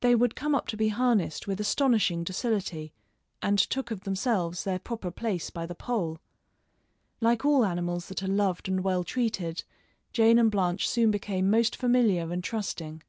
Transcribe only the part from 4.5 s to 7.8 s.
their proper place by the pole. Like all